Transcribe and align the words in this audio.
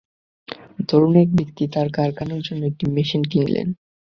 ধরুন 0.89 1.11
কোন 1.11 1.21
এক 1.23 1.29
ব্যক্তি 1.37 1.63
তার 1.73 1.87
কারখানার 1.91 2.41
জন্য 2.41 2.61
একটি 2.65 2.85
মেশিন 2.95 3.21
কিনলেন। 3.31 3.67